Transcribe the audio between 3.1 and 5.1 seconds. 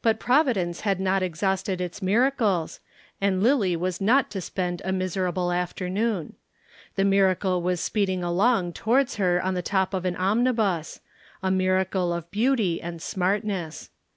and Lillie was not to spend a